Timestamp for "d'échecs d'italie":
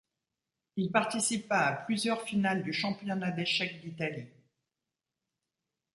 3.29-4.31